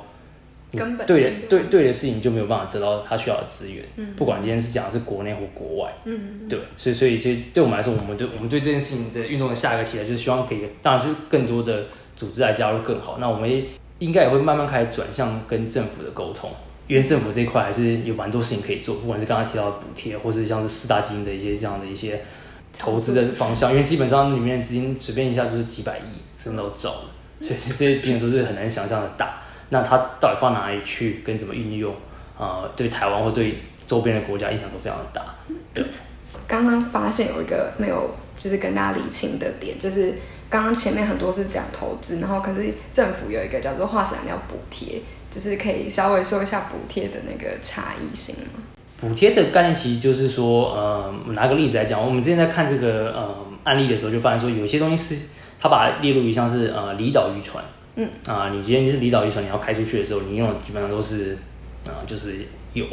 [0.72, 3.82] 根本对的对对的事情就没有办法得到他需要的资源。
[3.96, 13.16] 嗯，不管今天是讲的是国内或国外，嗯，对，所以所以就对我们来说，我们对我们对这件事情的运动的下一个期待，就是希望可以，当然是更多的组织来加入更好。
[13.18, 13.50] 那我们
[14.00, 16.50] 应该也会慢慢开始转向跟政府的沟通，
[16.86, 22.20] 因为政府这一块还是有蛮多事情可以做，不管是刚刚提到的补贴，或是像是四大基金的一些这样的一些。
[22.78, 27.08] 投资的方向，因为基本上里面资金随便一下就是几百亿，什么都走了，
[27.40, 29.40] 所以这些金额都是很难想象的大。
[29.70, 31.94] 那它到底放哪里去，跟怎么运用，
[32.38, 35.22] 啊，对台湾或对周边的国家影响都非常的大。
[35.72, 35.82] 对，
[36.46, 40.12] 刚刚发现有一个没有就是跟大家理清的点，就是
[40.50, 45.00] 刚刚前面很多是讲投资，然后可是政府有一个叫做化石燃料补贴，
[45.36, 48.62] 就是可以稍微说一下补贴的那个差异性吗？
[48.98, 55.22] 补贴的概念其实就是说，呃，拿个例子来讲，我们之前在看这个呃案例的时候，就发现说，有些东西是
[55.60, 57.62] 它把它列入于像是呃离岛渔船，
[57.96, 58.08] 嗯。
[58.26, 61.36] 啊，你今天是离岛渔船，你要开出去的时候，你用的基本上都是
[61.84, 62.86] 啊就是油，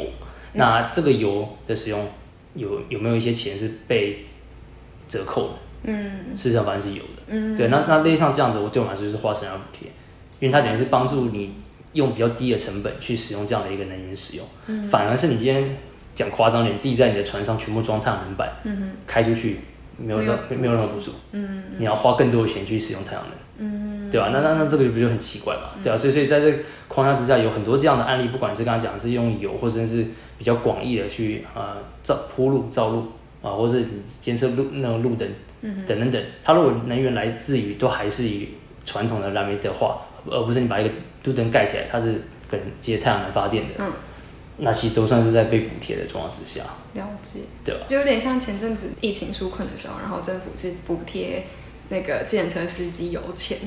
[0.52, 2.06] 那这个油的使用
[2.52, 4.26] 有有没有一些钱是被
[5.08, 5.54] 折扣的？
[5.84, 9.88] 嗯，事实上反正是有的，嗯，对，那那类似像这样子，我对我来说就是花生要补贴，
[10.40, 11.54] 因为它等于是帮助你
[11.94, 15.76] 用比较低的成本去使用这样的一个能源使用，嗯，反而是你今天。
[16.14, 18.92] 讲夸张点，自己在你的船上全部装太阳能板，嗯。
[19.04, 19.58] 开出去
[19.98, 24.08] 没有任没有任何补助，嗯你要花更多的钱去使用太阳能，嗯。
[24.12, 24.30] 对吧？
[24.32, 25.70] 那那那这个不就很奇怪嘛？
[25.82, 30.06] 对啊，所以所以在这个框架之下，有很多这样的案例，不管是刚刚讲是用油，或者是
[30.38, 33.08] 比较广义的去呃造铺路造路
[33.42, 33.76] 啊，或者
[34.20, 35.28] 监测路那个路灯
[35.60, 38.50] 等等等，它如果能源来自于都还是以
[38.86, 42.14] 传统的燃煤的话，而不是你把一个路灯盖起来，它是
[42.48, 43.74] 可能接太阳能发电的。
[43.78, 43.92] 嗯
[44.56, 51.42] 那其实都算是在被补贴的状况之下，了解，对吧就有点像前阵子疫情纾困的时候，然后政府是补贴
[51.88, 53.58] 那个计程车司机油钱，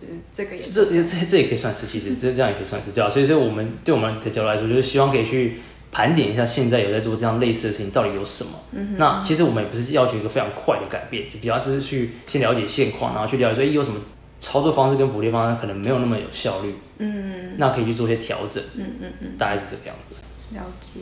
[0.00, 3.10] 就是这个也这这这也可以算是，其实这这样也可以算是，对啊。
[3.10, 5.58] 所以所以我们对我们的角度来说，就是希望可以去
[5.90, 8.50] 盘点一下现在有在做这样类似的事情到底有什么。
[8.70, 14.00] 嗯那其实我们也不是要求一个非常快的改变，比较是去先了解现况，然后去了解说，哎，有什么
[14.38, 16.72] 操作方式跟补贴方式可能没有那么有效率。
[16.98, 17.54] 嗯。
[17.56, 18.62] 那可以去做一些调整。
[18.76, 19.38] 嗯嗯嗯。
[19.38, 20.14] 大概是这个样子。
[20.54, 21.00] 了解，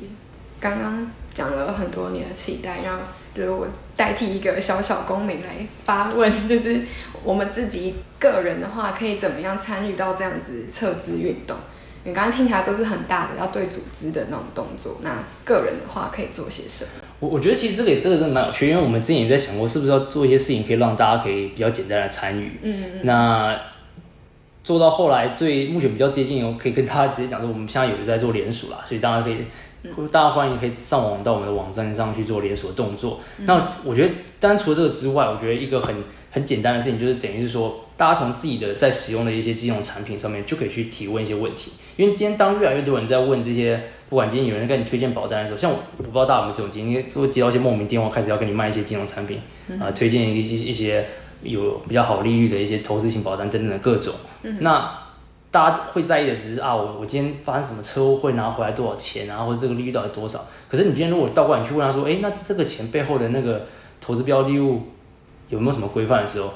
[0.60, 3.00] 刚刚讲了很多你的期待，让
[3.34, 6.80] 就是我代替一个小小公民来发问，就是
[7.22, 11.56] 我们自己个人的话，可以怎么样参与到这样子测资运动？
[12.04, 16.90] 你刚刚听起来都是很大的要对组织的那种动作，那个人的话可以做些什么？
[17.18, 22.58] 我我觉得其实这个这个真的蛮有趣，因为我们之前也在想过，是不是要做一些事情，可以让大家可以比较简单的参与。
[22.62, 23.00] 嗯嗯。
[23.02, 23.60] 那
[24.66, 29.36] 做到后来最目前比较接近，我可以跟大家直接讲说，我们现在有在做联署啦，所以大家可以，
[30.10, 33.20] 大家欢迎可以上网到我们的网站上去做联署的动作。
[33.44, 35.94] 那我觉得，当然除了这个之外，我觉得一个很
[36.32, 41.70] 很简单的事情，就是等于是说，大家从自己的在使用的一些金融产品上面，就可以去提问一些问题。
[41.96, 49.40] 因为今天当越来越多人在问这些，不管今天有人跟你推荐保单的时候，像我不知道大家有没有这种经历，会接到一些莫名电话，开始要跟你卖一些金融产品，
[49.80, 51.06] 啊，推荐一些一些。
[51.46, 54.14] 有比较好利率的一些投资型保单等等的各种，
[54.60, 54.98] 那
[55.50, 60.44] 大家会在意的只是啊，我我今天发生什么车祸会拿回来多少钱啊，或者这个利率到底多少？
[60.68, 63.66] 可是你今天如果倒过来去问他说，哎，那这个钱背后的那个
[64.00, 64.82] 投资标的物
[65.48, 66.50] 有没有什么规范的时候，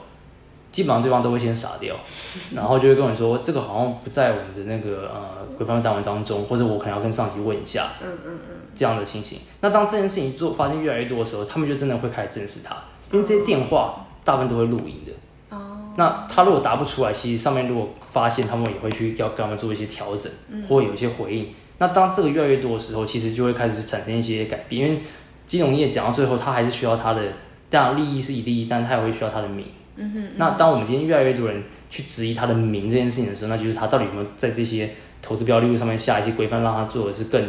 [0.71, 1.97] 基本上对方都会先傻掉，
[2.55, 9.39] 然后就会跟我说，这个好像不在我们的那个呃规范单文当中，或者我可能要跟上级问一下，嗯嗯嗯，这样的情形。
[9.63, 12.77] 那当这件事情做发生越来越多的时候，他们就真的会开始正视它，
[13.13, 14.07] 因为这些电话。
[14.25, 15.13] 大部分都会录影的，
[15.57, 20.31] 哦，那他如果答不出来，其实上面如果发现，他们也会去要跟他们做一些调整，
[20.69, 21.49] 或有一些回应。
[21.79, 25.01] 那当这个越来越多的时候，其实就会开始产生一些改变，因为
[25.47, 27.23] 金融业讲到最后，它还是需要它的，
[27.71, 29.65] 当然利益是以利益，但是它也会需要它的名。
[29.97, 30.29] 嗯哼。
[30.37, 34.91] 那当我们今天越来越多人去质疑它的名这件事情的时候，那就是它到底有没有在这些
[35.23, 37.41] 投资标的物上面下一些规范，让它做的是更，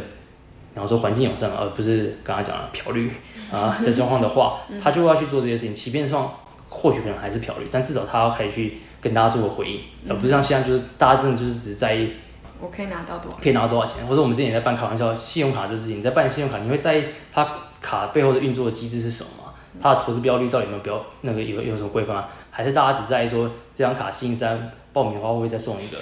[0.73, 3.11] 然后说环境友善，而不是刚刚讲的漂绿
[3.51, 6.33] 啊的状况的话，他就要去做这些事情，即便说。
[6.73, 12.13] 或许可能还是漂绿，但至少他要可以去跟大家做个回应，而不是像现在就是大家真的就是只在意
[12.61, 17.45] 我可以拿到多少，可以拿到多少钱，或者我们之前也在办开玩笑，信用卡这事情，你在办信用卡，你会在意它
[17.81, 19.53] 卡背后的运作的机制是什么吗？
[19.81, 22.29] 它的投资标率到底有没有标那个有有什么规范啊？
[22.49, 25.97] 还是大家只在意说这张卡星期三爆米花会不会再送一个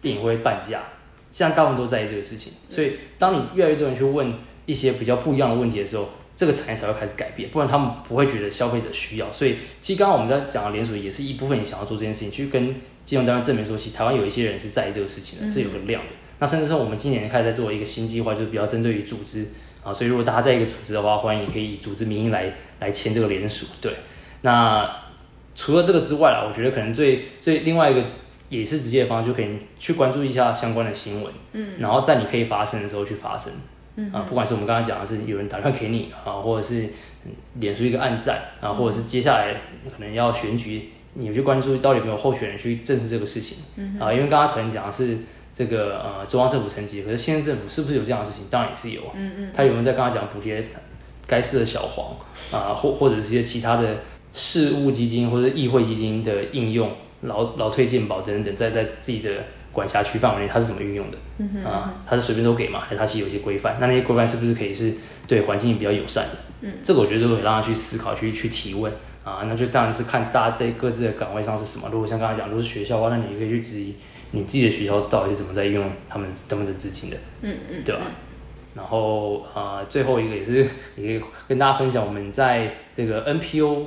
[0.00, 0.80] 电影会半价？
[1.30, 4.32] 现在大部分都在意这个事情，所以当你越来越多人去问
[4.66, 6.08] 一些比较不一样的问题的时候。
[6.36, 9.30] 这个产业才会开始改变，不然他们不会觉得消费者需要。
[9.30, 16.08] 所以，其实刚刚我们在讲的联署，也是一部分你想要做这件事情，去跟金融单位证明说，其实台湾有一些人是在意这个事情的，是有个量的。
[16.40, 19.46] 那甚至说，我们今年开始在做一个新计划，就是比较针对于组织
[19.82, 19.92] 啊。
[19.92, 23.66] 所以，如果大家在一个组织的话，欢迎可以以组织名义来来签这个联署。
[23.80, 23.92] 对，
[24.42, 24.90] 那
[25.54, 28.04] 除了这个之外啊，我觉得可能最最另外一个
[28.48, 33.38] 也是直接的方式，就可以去关注一下相关的新闻，嗯，然后在你可以发声的时候去发
[33.96, 34.12] 声。
[34.12, 36.88] 啊，不管是我们刚刚讲的是有人打电话给你啊，或者是
[37.60, 39.54] 脸出一个暗赞啊，或者是接下来
[39.96, 44.12] 可能要选举，你去关注到底有没有候选人去证实这个事情嗯啊？
[44.12, 45.18] 因为刚刚可能讲的是
[45.54, 48.44] 这个呃中央政府层级，可是现在政府是不是有这样的事情？
[48.50, 49.12] 当然也是有啊。
[49.14, 49.50] 嗯嗯。
[49.54, 50.64] 他有没有在刚刚讲补贴
[51.26, 52.16] 该市的小黄
[52.52, 53.98] 啊，或或者是一些其他的
[54.32, 56.90] 事务基金或者议会基金的应用，
[57.22, 59.30] 劳劳退健保等等，在在自己的。
[59.74, 61.18] 管辖区范围内，它是怎么运用的？
[61.36, 62.80] 嗯啊，它是随便都给嘛？
[62.80, 63.76] 还是它其实有些规范？
[63.78, 64.94] 那那些规范是不是可以是
[65.26, 66.30] 对环境比较友善的？
[66.62, 68.90] 嗯，这个我觉得都可以让他去思考、去去提问，
[69.24, 71.88] 啊，那就当然是看大家在各自的岗位上是什么。
[71.92, 73.94] 如果像刚才讲，如果是学校的话，那你也可以去质疑
[74.30, 78.02] 你自己的学校到底是怎么在用他们他们的资金的，嗯嗯，对吧？
[78.74, 83.86] 然后呃，最后一个也是也跟大家分享，我们在这个 NPO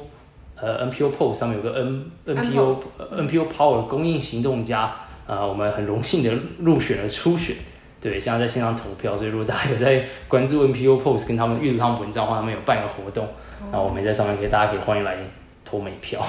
[0.56, 2.74] 呃 NPO Post 上面有个 N NPO
[3.18, 4.96] NPO Power 供应行动家，
[5.28, 7.56] 呃，我们很荣幸的入选了初选，
[8.02, 13.28] 对，现在在线上投票，所以如果大家有在关注 NPO Post 跟他们阅读他们文章的话，他们有办一个活动，
[13.72, 15.18] 然后我们在上面可以大家可以欢迎来
[15.66, 16.22] 投美票。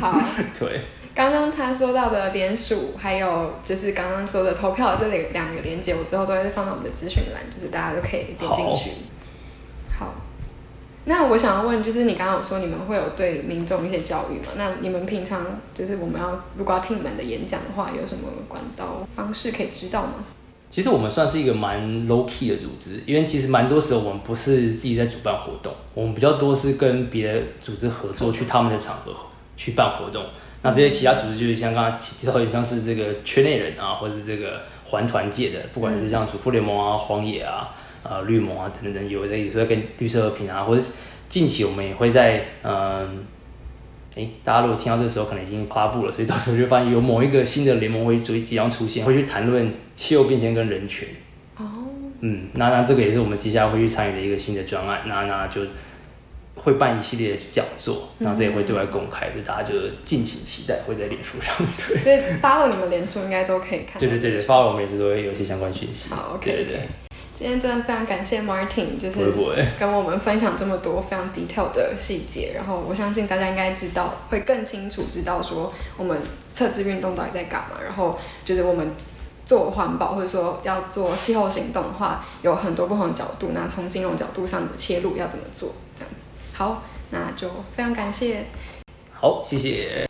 [0.00, 0.18] 好，
[0.58, 0.80] 对。
[1.14, 8.90] 刚刚他说到的联署，还有就是刚刚说的投票这里两个连接，我之后都会放到我们的资讯栏，就是大家都可以点进去。
[11.08, 14.52] 那我想要问，就是你刚刚有说你们会有对民众一些教育嘛？
[14.56, 20.14] 那你们平常就是我们要如果要听你们的演讲的话，有什么管道方式可以知道吗？
[20.68, 29.14] 其实我们算是一个蛮 low key 的组织，因为其实蛮多时候我们不是自己在主办活动，我们比较多是跟别的组织合作，去他们的场合
[29.56, 30.24] 去办活动。
[30.62, 37.72] 那这些其他组织就是像刚刚提到，像是这个圈内人啊，或者是这个环团界的，不管是像主妇联盟啊、荒野啊、
[38.08, 40.82] 呃绿盟啊等等，有的有时候跟绿色和平啊，或者
[41.28, 43.24] 近期我们也会在嗯，
[44.14, 51.08] 哎，大家如果听到这时候可能已经发布了，所以到时候就发现有某一个新的联盟会即即将出现，会去谈论气候变迁跟人权。
[51.56, 51.64] 哦，
[52.20, 55.62] 嗯，那那这个也是我们接下来会去参与的一个新的专案，那那就。
[56.58, 61.54] 会办一系列的讲座，那这也会对外公开，所以大家就敬请期待，会在脸书上。
[61.86, 64.00] 对， 所以发了你们脸书应该都可以看。
[64.00, 66.10] 对对对对，发了我们也是都会有一些相关讯息。
[66.10, 66.50] 好，OK。
[66.50, 66.80] 对对对。
[67.38, 69.18] 今天真的非常感谢 Martin，就是
[69.78, 76.18] 跟我们分享这么多非常 detail 的细节，然后我相信大家应该知道，会更清楚知道说我们
[76.50, 78.90] 测字运动到底在干嘛，然后就是我们
[79.44, 86.26] 做环保或者说要做气候行动的话，有很多不同的角度，那从金融角度上的切入要怎么做，这样子。
[86.54, 88.46] 好，那就非常感谢。
[89.12, 90.05] 好，谢谢。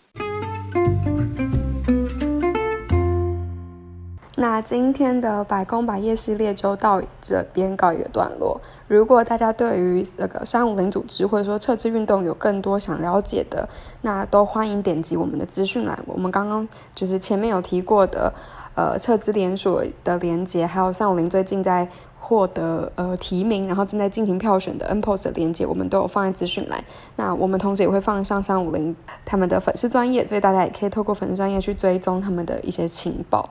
[4.36, 8.60] 那今天的百工百业系列就到这边告一个段落。
[8.86, 13.68] 如果大家对于这个三五零组织或者说撤资运动有更多想了解的，
[14.02, 15.98] 那都欢迎点击我们的资讯栏。
[16.06, 18.32] 我们刚刚就是前面有提过的，
[18.74, 21.88] 呃，撤资连锁的连接，还有三五零最近在。
[22.28, 26.82] 获得呃提名，然后正在进行票选的 N Post 的链接，我们都有放在资讯栏。
[27.14, 33.48] 那我们同时也会放上三五零他们的粉丝专业，所以大家也可以透过粉丝专业去追踪他们的一些情报。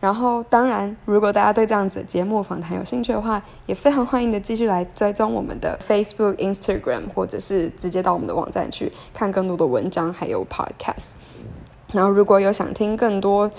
[0.00, 11.12] 然后，当然，如果大家对这样子的节目访谈有兴趣的话，也非常欢迎的继续来追踪我们的 Facebook、Instagram，或者是直接到我们的网站去看更多的文章，还有 Podcast。
[11.92, 13.50] 然后，如果有想听更多。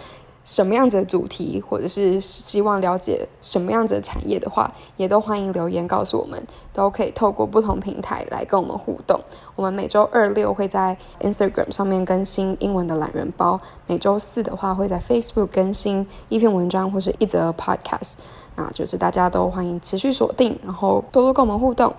[0.44, 6.42] 什么样子的主题，或者是希望了解什么样子的产业的话，也都欢迎留言告诉我们，
[6.74, 9.20] 都可以透过不同平台来跟我们互动。
[9.56, 18.16] 我们每周二六会在 Instagram 上面更新英文的懒人包，每周四的话会在 Facebook 更新一篇文章或是一则 Podcast。
[18.56, 21.94] 那就是大家都欢迎持续锁定，然后多多跟我们互动。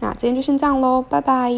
[0.00, 1.52] 那今天就先这样喽，拜拜。